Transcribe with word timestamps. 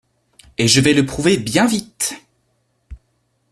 Et 0.57 0.67
je 0.67 0.81
vais 0.81 0.93
le 0.95 1.05
prouver 1.05 1.37
bien 1.37 1.67
vite!… 1.67 2.19